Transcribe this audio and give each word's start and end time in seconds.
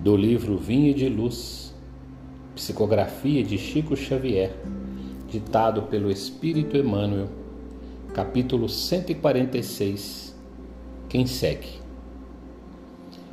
do 0.00 0.16
livro 0.16 0.56
Vinha 0.56 0.94
de 0.94 1.10
Luz, 1.10 1.74
psicografia 2.54 3.44
de 3.44 3.58
Chico 3.58 3.94
Xavier, 3.94 4.56
ditado 5.28 5.82
pelo 5.82 6.10
Espírito 6.10 6.74
Emmanuel, 6.74 7.28
capítulo 8.14 8.66
146. 8.66 10.34
Quem 11.06 11.26
segue? 11.26 11.80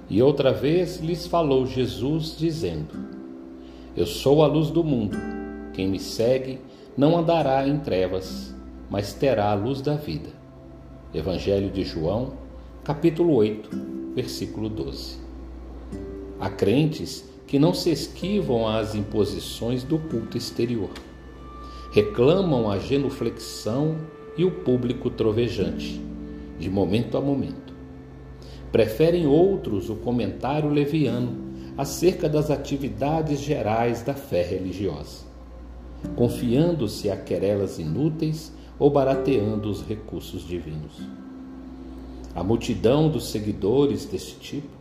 E 0.09 0.21
outra 0.21 0.51
vez 0.51 0.97
lhes 0.97 1.25
falou 1.25 1.65
Jesus, 1.65 2.35
dizendo: 2.37 2.93
Eu 3.95 4.05
sou 4.05 4.43
a 4.43 4.47
luz 4.47 4.69
do 4.69 4.83
mundo. 4.83 5.17
Quem 5.71 5.87
me 5.87 5.99
segue 5.99 6.59
não 6.97 7.17
andará 7.17 7.65
em 7.65 7.79
trevas, 7.79 8.53
mas 8.89 9.13
terá 9.13 9.51
a 9.51 9.55
luz 9.55 9.81
da 9.81 9.95
vida. 9.95 10.31
Evangelho 11.13 11.71
de 11.71 11.85
João, 11.85 12.33
capítulo 12.83 13.35
8, 13.35 13.69
versículo 14.13 14.67
12. 14.67 15.26
Há 16.39 16.49
crentes 16.49 17.25
que 17.47 17.57
não 17.57 17.73
se 17.73 17.89
esquivam 17.89 18.67
às 18.67 18.93
imposições 18.93 19.83
do 19.83 19.97
culto 19.97 20.37
exterior. 20.37 20.89
Reclamam 21.91 22.69
a 22.69 22.77
genuflexão 22.77 23.95
e 24.37 24.43
o 24.43 24.51
público 24.51 25.09
trovejante, 25.09 25.99
de 26.59 26.69
momento 26.69 27.17
a 27.17 27.21
momento. 27.21 27.73
Preferem 28.71 29.25
outros 29.25 29.89
o 29.89 29.95
comentário 29.95 30.69
leviano 30.69 31.47
acerca 31.77 32.27
das 32.27 32.51
atividades 32.51 33.39
gerais 33.39 34.03
da 34.03 34.13
fé 34.13 34.43
religiosa, 34.43 35.25
confiando-se 36.15 37.09
a 37.09 37.17
querelas 37.17 37.79
inúteis 37.79 38.51
ou 38.77 38.91
barateando 38.91 39.69
os 39.69 39.81
recursos 39.81 40.45
divinos. 40.45 41.01
A 42.35 42.43
multidão 42.43 43.09
dos 43.09 43.29
seguidores 43.31 44.05
deste 44.05 44.35
tipo 44.35 44.76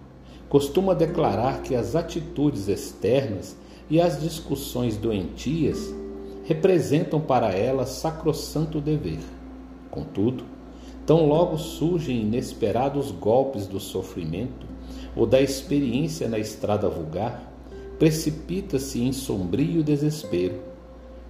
costuma 0.49 0.95
declarar 0.95 1.63
que 1.63 1.75
as 1.75 1.97
atitudes 1.97 2.69
externas 2.69 3.57
e 3.91 4.01
as 4.01 4.21
discussões 4.21 4.97
doentias 4.97 5.95
representam 6.45 7.21
para 7.21 7.53
ela 7.53 7.87
sacrossanto 7.87 8.81
dever. 8.81 9.19
Contudo, 9.91 10.45
tão 11.05 11.27
logo 11.27 11.59
surgem 11.59 12.23
inesperados 12.23 13.11
golpes 13.11 13.67
do 13.67 13.81
sofrimento 13.81 14.67
ou 15.15 15.27
da 15.27 15.41
experiência 15.41 16.29
na 16.29 16.39
estrada 16.39 16.89
vulgar, 16.89 17.53
precipita-se 17.99 19.03
em 19.03 19.13
sombrio 19.13 19.83
desespero, 19.83 20.61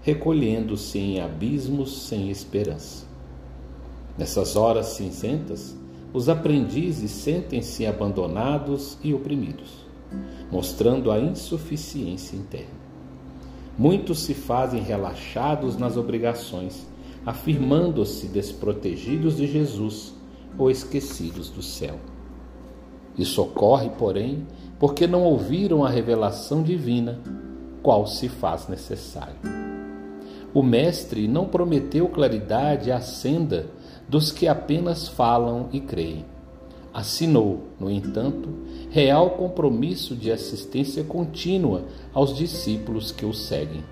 recolhendo-se 0.03 0.99
em 0.99 1.21
abismos 1.21 2.03
sem 2.03 2.31
esperança. 2.31 3.07
Nessas 4.19 4.57
horas 4.57 4.87
cinzentas, 4.89 5.77
os 6.17 6.31
aprendizes 6.31 7.11
sentem-se 7.11 7.85
abandonados 7.85 8.97
e 9.05 9.13
oprimidos, 9.13 9.85
mostrando 10.51 11.11
a 11.11 11.21
insuficiência 11.21 12.35
interna. 12.35 12.87
Muitos 13.77 14.21
se 14.21 14.33
fazem 14.33 14.81
relaxados 14.81 15.77
nas 15.77 15.99
obrigações, 15.99 16.87
afirmando-se 17.27 18.29
desprotegidos 18.29 19.37
de 19.37 19.47
Jesus 19.47 20.15
ou 20.57 20.71
esquecidos 20.71 21.51
do 21.51 21.61
céu. 21.61 21.97
Isso 23.19 23.43
ocorre, 23.43 23.91
porém, 23.99 24.47
porque 24.79 25.07
não 25.07 25.23
ouviram 25.23 25.85
a 25.85 25.91
revelação 25.91 26.63
divina, 26.63 27.21
qual 27.83 28.07
se 28.07 28.27
faz 28.31 28.69
necessário. 28.69 29.37
O 30.55 30.63
Mestre 30.63 31.29
não 31.29 31.45
prometeu 31.45 32.09
claridade 32.09 32.91
à 32.91 33.03
senda 33.03 33.67
dos 34.09 34.31
que 34.31 34.47
apenas 34.47 35.09
falam 35.09 35.69
e 35.73 35.81
creem. 35.81 36.25
Assinou, 36.93 37.65
no 37.79 37.91
entanto, 37.91 38.49
real 38.91 39.31
compromisso 39.31 40.15
de 40.15 40.33
assistência 40.33 41.05
contínua 41.05 41.85
aos 42.15 42.35
discípulos 42.35 43.13
que 43.13 43.27
o 43.27 43.35
seguem. 43.35 43.85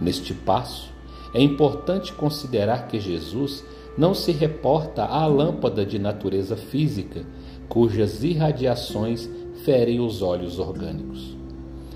Neste 0.00 0.32
passo, 0.32 0.90
é 1.34 1.42
importante 1.42 2.12
considerar 2.12 2.88
que 2.88 2.98
Jesus 2.98 3.64
não 3.98 4.14
se 4.14 4.32
reporta 4.32 5.04
à 5.04 5.26
lâmpada 5.26 5.84
de 5.84 5.98
natureza 5.98 6.56
física, 6.56 7.24
cujas 7.68 8.24
irradiações 8.24 9.28
ferem 9.64 10.00
os 10.00 10.22
olhos 10.22 10.58
orgânicos. 10.58 11.36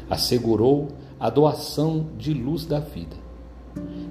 Assegurou 0.09 0.89
a 1.19 1.31
doação 1.31 2.09
de 2.19 2.35
luz 2.35 2.67
da 2.67 2.79
vida. 2.79 3.17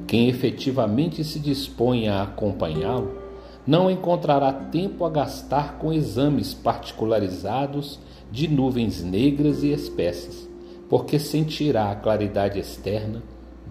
Quem 0.07 0.27
efetivamente 0.27 1.23
se 1.23 1.39
dispõe 1.39 2.07
a 2.07 2.23
acompanhá-lo 2.23 3.24
não 3.65 3.89
encontrará 3.89 4.53
tempo 4.53 5.05
a 5.05 5.09
gastar 5.09 5.77
com 5.79 5.91
exames 5.91 6.53
particularizados 6.53 7.99
de 8.31 8.47
nuvens 8.47 9.01
negras 9.03 9.63
e 9.63 9.71
espessas, 9.71 10.47
porque 10.87 11.17
sentirá 11.17 11.91
a 11.91 11.95
claridade 11.95 12.59
externa 12.59 13.23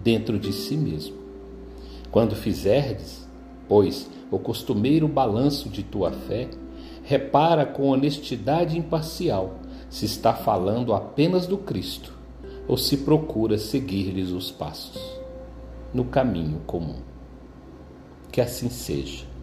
dentro 0.03 0.37
de 0.37 0.51
si 0.51 0.75
mesmo. 0.75 1.15
Quando 2.11 2.35
fizerdes, 2.35 3.27
pois, 3.67 4.09
o 4.29 4.37
costumeiro 4.37 5.07
balanço 5.07 5.69
de 5.69 5.81
tua 5.81 6.11
fé, 6.11 6.49
repara 7.03 7.65
com 7.65 7.89
honestidade 7.89 8.77
imparcial 8.77 9.59
se 9.89 10.05
está 10.05 10.33
falando 10.33 10.93
apenas 10.93 11.47
do 11.47 11.57
Cristo 11.57 12.13
ou 12.67 12.77
se 12.77 12.97
procura 12.97 13.57
seguir-lhes 13.57 14.31
os 14.31 14.51
passos 14.51 15.01
no 15.93 16.03
caminho 16.03 16.61
comum. 16.65 16.99
Que 18.31 18.41
assim 18.41 18.69
seja 18.69 19.34